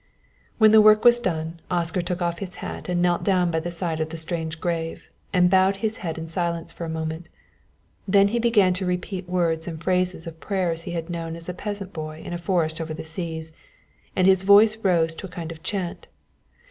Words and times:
When 0.57 0.71
the 0.71 0.81
work 0.81 1.05
was 1.05 1.19
quite 1.19 1.25
done, 1.31 1.59
Oscar 1.69 2.01
took 2.01 2.23
off 2.23 2.39
his 2.39 2.55
hat 2.55 2.89
and 2.89 3.03
knelt 3.03 3.23
down 3.23 3.51
by 3.51 3.59
the 3.59 3.69
side 3.69 3.99
of 4.01 4.09
the 4.09 4.17
strange 4.17 4.59
grave 4.59 5.07
and 5.31 5.47
bowed 5.47 5.75
his 5.75 5.97
head 5.99 6.17
in 6.17 6.27
silence 6.27 6.73
for 6.73 6.85
a 6.85 6.89
moment. 6.89 7.29
Then 8.07 8.29
he 8.29 8.39
began 8.39 8.73
to 8.73 8.85
repeat 8.87 9.29
words 9.29 9.67
and 9.67 9.79
phrases 9.79 10.25
of 10.25 10.39
prayers 10.39 10.81
he 10.81 10.93
had 10.93 11.11
known 11.11 11.35
as 11.35 11.47
a 11.49 11.53
peasant 11.53 11.93
boy 11.93 12.23
in 12.25 12.33
a 12.33 12.39
forest 12.39 12.81
over 12.81 12.95
seas, 13.03 13.51
and 14.15 14.25
his 14.25 14.41
voice 14.41 14.75
rose 14.77 15.13
to 15.13 15.27
a 15.27 15.29
kind 15.29 15.51
of 15.51 15.61
chant. 15.61 16.07